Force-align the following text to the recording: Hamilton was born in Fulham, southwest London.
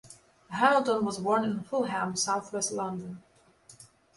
Hamilton 0.49 1.05
was 1.05 1.19
born 1.19 1.43
in 1.43 1.61
Fulham, 1.61 2.15
southwest 2.15 2.71
London. 2.71 3.21